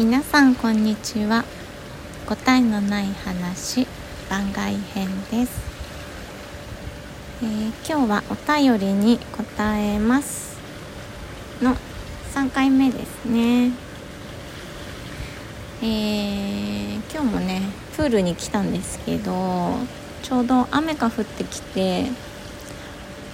[0.00, 1.44] 皆さんこんにちは。
[2.24, 3.86] 答えのない話
[4.30, 5.60] 番外編です、
[7.42, 10.58] えー今日はお便りに答えます。
[11.60, 11.76] の
[12.34, 13.72] 3回目ですね。
[15.82, 17.60] えー今日もね
[17.94, 19.74] プールに来たんですけど
[20.22, 22.06] ちょうど雨が降ってきて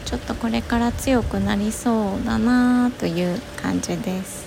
[0.04, 4.45] ちょっとこれから強くなりそうだなという感じです。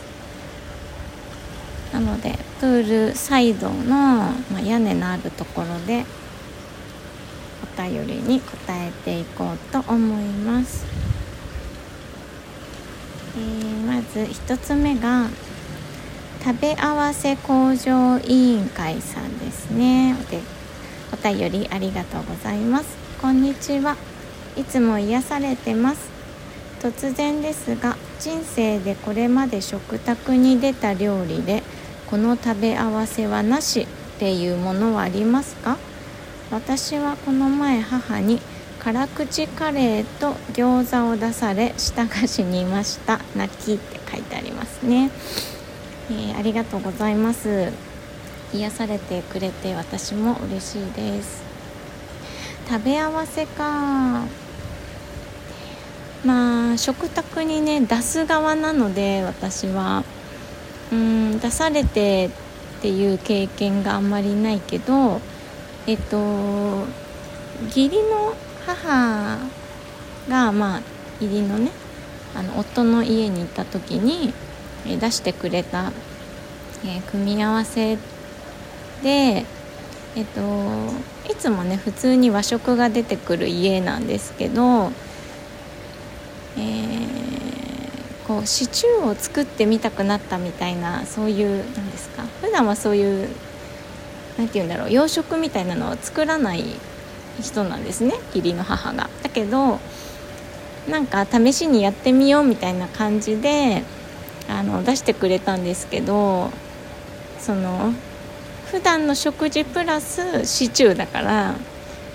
[1.94, 6.06] なのでプールサイドの、まあ、屋根のあるところで
[7.78, 10.86] お便りに答えていこうと思います、
[13.38, 15.30] えーまず1つ目が
[16.44, 20.16] 食べ合わせ向上委員会さんですね。
[20.30, 20.40] で
[21.12, 22.98] お便りありがとうございます。
[23.22, 23.98] こんにちは。
[24.56, 26.10] いつも癒されてます。
[26.82, 31.59] 突然ですが人生でこれまで食卓に出た料理で
[32.10, 33.86] この食べ合わせはなしっ
[34.20, 35.78] ていうものはありますか？
[36.52, 38.42] 私はこの前母に
[38.80, 43.20] 辛口カレーと餃子を出され舌が死にました。
[43.36, 45.12] 泣きって書いてありますね、
[46.10, 47.72] えーありがとうございます。
[48.54, 51.44] 癒されてくれて私も嬉しいです。
[52.68, 54.24] 食べ合わせか。
[56.26, 60.04] まあ食卓にね出す側なので私は。
[60.92, 62.30] うん出されて
[62.80, 65.22] っていう経験があんまりないけど
[65.88, 66.86] えっと
[67.66, 68.34] 義理の
[68.66, 69.38] 母
[70.30, 70.82] がまあ
[71.22, 71.72] 義理のね
[72.36, 74.34] あの夫の家に行った時に
[74.86, 75.92] 出してくれた、
[76.86, 77.98] えー組み合わせ
[79.04, 79.46] で
[80.16, 80.42] えっと
[81.30, 84.92] いつもね普通に和食が出てくる家なんですけど
[86.58, 87.19] えー
[88.30, 92.24] こうシチューを作ってみたくなったみたいなそういうなんですか？
[92.42, 93.28] 普段はそういう
[94.38, 96.64] なんて言うんだろう洋食みたいなのを作らない
[97.42, 99.10] 人なんですね義理の母が。
[99.24, 99.80] だけど
[100.88, 103.84] なんか試しにやってみようみたいな感じで
[104.48, 106.52] あの出してくれたんですけど
[107.40, 107.94] その
[108.68, 111.56] 普段の食事プラスシチューだから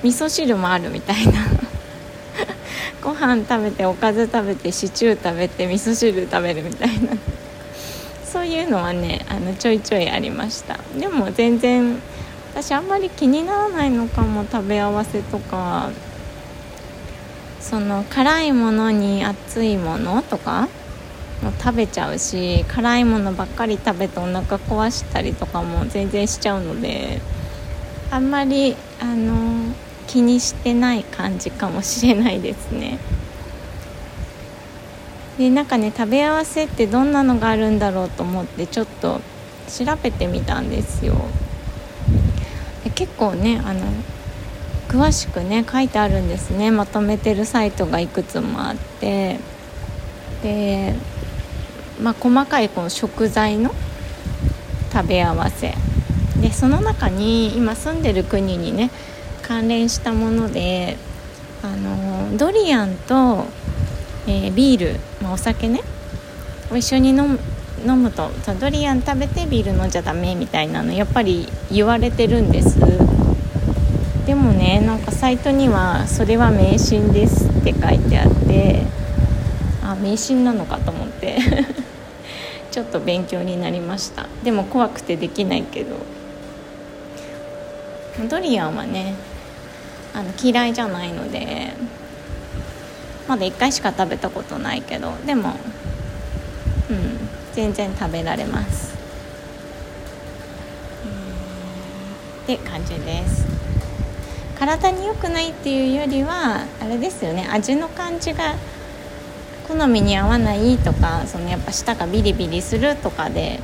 [0.04, 1.32] 味噌汁もあるみたいな
[3.04, 7.12] ご飯食べておかず食べてシチュー食べて味噌汁食べるみたいな。
[8.24, 10.78] そういうのはねあのちょいちょいありました。
[10.98, 12.00] でも全然
[12.54, 15.90] 私あんまり気にならないのかも食べ合わせとか。
[17.64, 20.68] その辛いものに熱いものとか
[21.42, 27.20] も食べちゃうし辛いものばっかり食べてお腹壊したりとかも全然しちゃうので
[28.10, 29.74] あんまりあの
[30.14, 33.00] 気にしてない感じかもしれないですね。
[35.36, 39.20] でなんかね食べ合わせってどんなのがあるんだろうと思ってちょっと
[39.66, 41.16] 調べてみたんですよ。
[42.84, 43.80] で結構ねあの
[44.88, 46.70] 詳しくね書いてあるんですね。
[46.70, 49.40] まとめてるサイトがいくつもあって。
[50.44, 50.94] で
[52.00, 53.74] まあ細かいこの食材の
[54.92, 55.74] 食べ合わせ。
[56.40, 58.92] でその中に今住んでる国にね
[59.46, 60.96] 関連したもので
[61.62, 63.44] あのドリアンと、
[64.26, 65.80] えービール、まあ、お酒ね
[66.70, 67.38] を一緒に飲む
[67.86, 72.78] 飲むとドリアン食べてビール飲んじゃダメみたいなのやっぱり言われてるんです。
[74.24, 78.82] でもねなんかサイトには「それは迷信です」って書いてあって
[79.82, 81.36] あ迷信なのかと思って
[82.72, 84.26] ちょっと勉強になりました。
[84.42, 85.96] でも怖くてできないけど。
[88.28, 89.14] ドリアンはね
[90.14, 91.74] あの嫌いじゃないので
[93.28, 95.54] まだ1回しか食べたことないけどでも
[96.90, 98.94] うん全然食べられます。
[102.44, 103.46] って感じです。
[104.58, 108.54] 体に良くないっていうよりはあれですよね味の感じが
[109.66, 113.60] 好みに合わないとかそのやっぱ舌がビリビリするとかで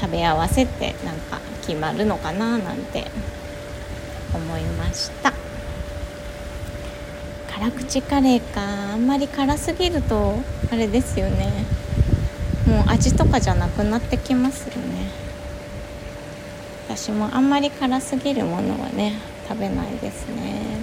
[0.00, 3.10] 食べ合わせってなんか決まるのかななんて
[4.32, 5.39] 思いました。
[7.60, 8.62] 辛口カレーか
[8.94, 10.34] あんまり辛すぎると
[10.72, 11.66] あれですよね。
[12.66, 15.10] もう味とかじゃなくなってきますよね。
[16.88, 19.12] 私もあんまり辛すぎるものはね
[19.46, 20.78] 食べないですね。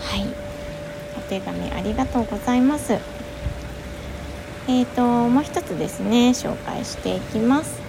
[0.00, 0.26] はい。
[1.18, 2.92] お手紙ありがとうございます。
[2.92, 7.80] えーともう一つですね紹介していきます。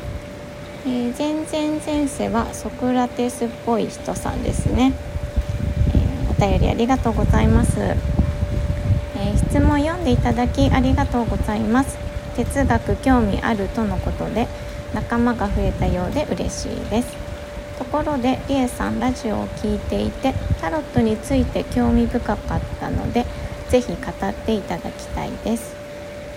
[0.88, 4.94] えー前々前世はソクラテスっぽい人さんですね、
[6.39, 11.98] 便りありがとうございます、えー質問読んでいただきありがとうございます。
[12.36, 14.48] 哲学興味あるとのことで
[14.94, 17.16] 仲間が増えたようで嬉しいです。
[17.80, 23.25] ところでりえさんラジオを聞いていてタロットについて興味深かったので
[23.69, 25.75] ぜひ語っていただきたいです。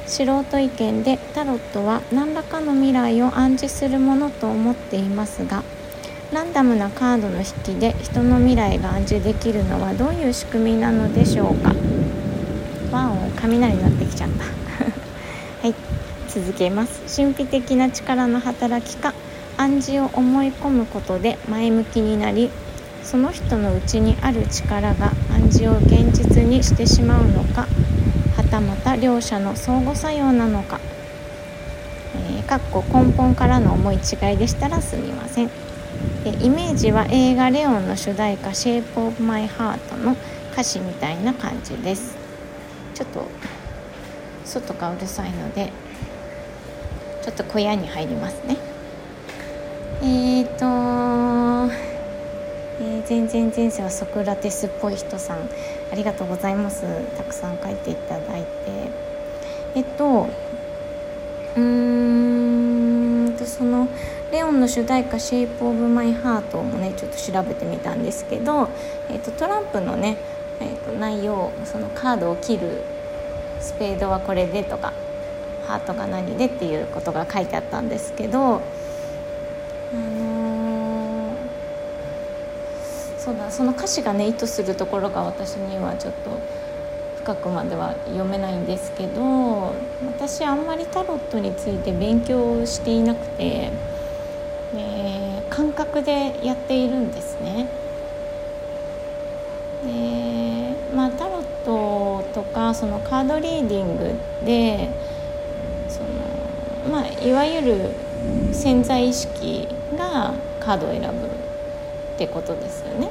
[0.07, 5.63] 素人意見でタロットは何らかの未来を暗示するものと思っていますが
[6.33, 7.45] ランダムなカードの引
[7.77, 11.75] きで人の未来が暗示できるのはどういう仕組みなのでしょうか？
[12.93, 14.45] わお雷になってきちゃった。
[15.67, 15.75] はい。
[16.29, 17.17] 続けます。
[17.21, 19.13] 神秘的な力の働きか。
[19.61, 22.51] 暗示を思い込むことで前向きになり
[23.03, 27.67] その人のうちにある力が暗示を現実にしてしまうのか
[28.37, 30.81] はたまた両者の相互作用なのか、
[32.15, 35.60] えー、かっこ根本からの思い違いでしたらすみません。
[36.23, 40.15] イメージは映画「レオン」の主題歌「シェイプ・オブ・マイ・ハート」の
[40.53, 42.15] 歌詞みたいな感じです。
[42.95, 43.27] ちょっと
[44.45, 45.73] 外がうるさいので
[47.23, 48.59] ちょっと小屋に入りますね。
[50.03, 51.73] えっ、ー、と、
[52.83, 55.39] えー、全然前世はソクラテスっぽい人さん。
[55.91, 56.83] ありがとうございます。
[57.17, 58.47] たくさん書いていただいて。
[59.75, 60.29] えっと
[61.57, 63.89] うーんとその
[64.31, 68.69] レオンの主題歌「シェイプ・オブ・マイ・ハート」もねちょっと調べてみたんですけど、
[69.09, 70.19] えーと、トランプのね、
[70.61, 72.85] えーと、内容そのカードを切る
[73.61, 74.93] スペードはこれでとか
[75.67, 78.51] ハートが何でっていうことが書いてあったんですけど、あ
[79.97, 81.35] のー、
[83.19, 86.39] そうだその歌詞がね意図するところが私にはちょっと
[87.17, 89.75] 深くまでは読めないんですけど
[90.07, 93.73] 私あんまりタロットについて勉強していなくて。
[94.75, 97.67] えー、感覚でやっているんですね。
[99.85, 104.15] でまあ、タロットとかそのカードリーディング
[104.45, 104.91] で
[105.89, 107.91] その、まあ、いわゆる
[108.53, 111.11] 潜在意識がカードを選ぶっ
[112.19, 113.09] てことですよね。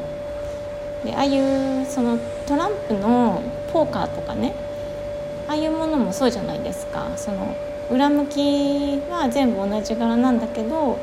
[1.04, 3.42] でああいうそのトランプの
[3.72, 4.54] ポーカーとかね
[5.48, 7.56] ああいうものもそうじゃないですかその
[7.90, 11.00] 裏向きは全部同じ柄なんだけど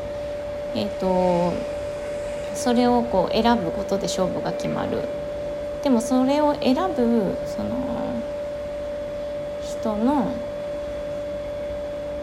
[0.77, 1.55] えーと、
[2.55, 5.03] それをこう選ぶことで勝負が決まる
[5.83, 8.13] でもそれを選ぶその
[9.63, 10.33] 人の、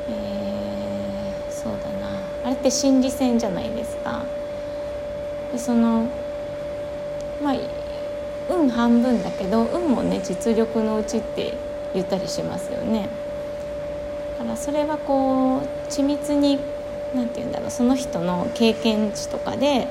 [0.09, 4.23] えー、そうだなあれって心理戦じゃないですか。
[5.51, 6.07] でその
[7.41, 7.55] まあ
[8.50, 11.53] 運半分だけど運もね実力のうちって
[11.94, 13.07] 言ったりしますよね。
[14.38, 16.59] だからそれはこう緻密に
[17.13, 19.88] 何て言うんだろうその人の経験値とかで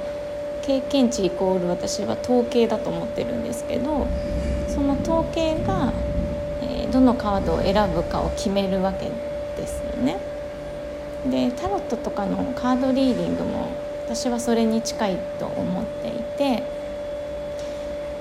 [0.62, 4.06] 経験値イコール私は統計だと思ってるんですけど
[4.68, 5.92] その統計が、
[6.62, 9.10] え、どのカードを選ぶかを決めるわけ
[9.56, 10.18] ですよね。
[11.30, 13.68] でタロットとかのカードリーディングも
[14.06, 16.62] 私はそれに近いと思っていて、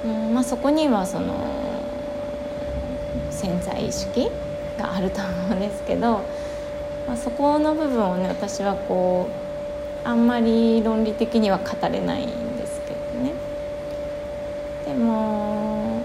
[0.06, 1.84] うんまあ、そこにはその
[3.32, 4.30] 潜在意識
[4.78, 6.22] があると思うんですけど
[7.08, 9.28] まあ、そこの部分をね私はこ
[10.06, 13.34] うあんまり論理的には語れないんですけどね。
[14.86, 16.02] でも、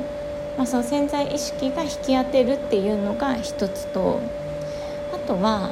[0.56, 4.20] まあ、その潜在意識が引き当てるっていうのが一つと
[5.14, 5.70] あとは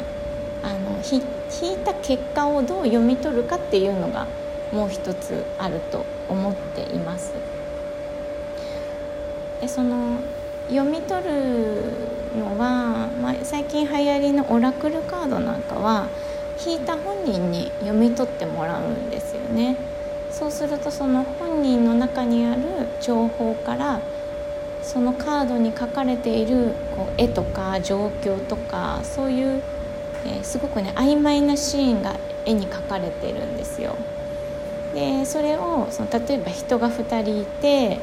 [0.63, 4.27] あの引いた結果をどう読み取るかっていうのが
[4.73, 7.35] もう一つあると思っています。
[9.61, 10.19] でその
[10.69, 11.93] 読み取る
[12.37, 16.09] のは、まあ、最近流行りのオラクルカードなんかは
[16.65, 19.77] 引いた本人に読み取ってもらうんですよね
[20.31, 22.63] そうするとその本人の中にある
[23.01, 24.01] 情報から
[24.83, 29.63] そのカードに書かれているこう絵とか状況とかそういう、
[30.27, 33.97] えー、すごくね曖昧なシーンが絵に描かれてるんですよ。
[34.93, 37.99] でそれをその例えば人が2人いて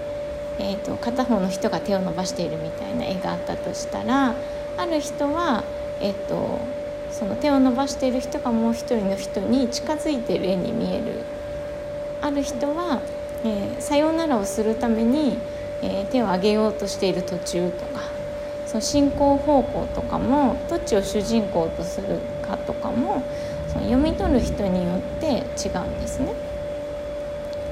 [0.62, 4.36] えーと、片方の人が手を伸ばしているみたいな絵があったとしたら
[4.78, 5.64] ある人は、
[6.00, 6.60] えーと、
[7.12, 11.24] その手を伸ばしている人がもう一人の人に近づいている絵に見える
[12.22, 13.02] ある人は、
[13.44, 15.38] えー、さようならをするために、
[15.82, 18.02] えー、手を上げようとしている途中とか
[18.68, 23.24] その進行方向とかもどっちを主人公とするかとかも
[23.68, 26.34] その読み取る人によって違うんですね。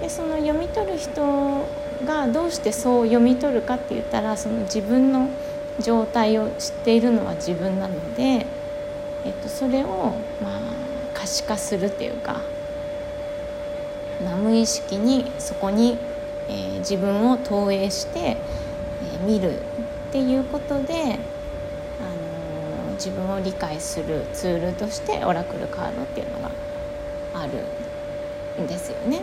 [0.02, 1.68] でその読み取る人
[2.06, 5.30] がどうしてそう読み取るかって言ったらその自分の
[5.80, 8.46] 状態を知っているのは自分なので、
[9.26, 10.60] えっと、それをまあ
[11.14, 12.42] 可視化するっていうか、
[14.42, 15.98] 無意識にそこに、
[16.48, 22.04] えー、自分を投影して、えー、見るっていうことで、あ
[22.88, 26.52] の自分を理解するツールとしてオラクルカードっていうのが
[27.34, 27.64] ある
[28.62, 29.22] んですよね。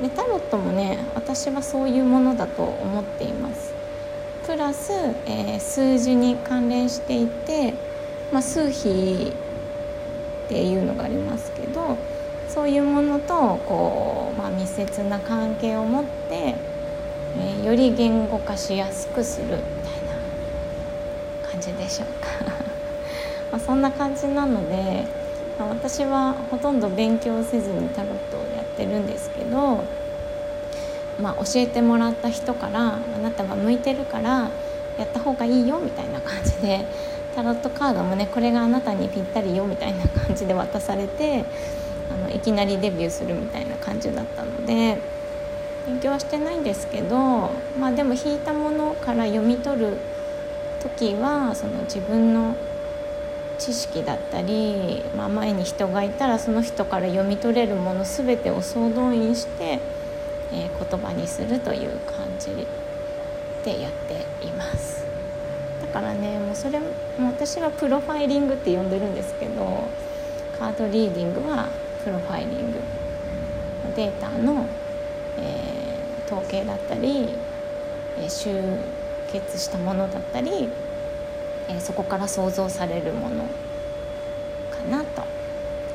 [0.00, 3.74] でタロットもね私はそういうものだと思っています。
[4.46, 4.92] プラス、
[5.26, 7.74] えー、数字に関連していて、
[8.32, 9.32] まあ、数比
[10.46, 11.96] っていうのがありますけど
[12.48, 16.56] そういうものとこう、まあ、密接な関係を持って、
[17.38, 19.60] えー、より言語化しやすくするみたい
[21.44, 22.08] な感じでしょう
[22.44, 22.52] か
[23.52, 25.04] まそんな感じなので、
[25.58, 29.84] 私はほとんど勉強せずにタロットをやってるんですけど、
[31.20, 34.50] まあ、教えてもらった人からあなたが向いてるから
[34.98, 36.86] やった方がいいよみたいな感じで
[37.34, 41.44] タロットカードもねこれがあなたにぴったりよみたいな感じで渡されて
[42.10, 44.98] あのいきなりデビューするみたいな感じだったので
[45.86, 49.96] 勉強はしてないんですけど、まあ、でも引いたものから読み取る
[50.80, 52.56] 時はその自分の
[53.60, 59.78] 知識だったり、まあ、前に人がいたらその人から読み取れるもの全てを総動員して、
[60.50, 62.66] えー、言葉にするという感じ
[63.62, 65.04] でやっています。
[65.82, 66.86] だからねもうそれも
[67.18, 69.84] 私はプロファイリングって呼んでるんですけど
[70.58, 71.68] カードリーディングは
[72.02, 72.80] プロファイリング
[73.94, 74.66] データの、
[75.38, 77.28] えー、統計だったり、
[78.18, 78.50] えー、集
[79.32, 80.68] 結したものだったり、
[81.70, 83.44] えー、そこから想像されるもの
[84.70, 85.22] かなと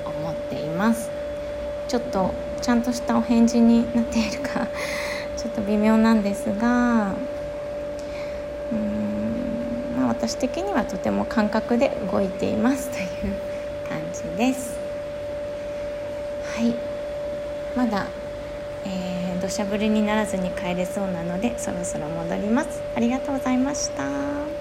[0.06, 1.10] 思っています。
[1.88, 4.68] ちょっとちゃんとしたお返事になっているか
[5.38, 7.14] ちょっと微妙なんですが
[8.72, 13.36] うん、まあ、私的にはとても感覚で動いていますという
[13.88, 14.78] 感じです。
[16.56, 16.74] はい。
[17.76, 18.08] まだ
[18.88, 22.82] えー、土砂降りにならずに帰れそうなのでそろそろ戻ります。
[22.96, 24.55] ありがとうございました。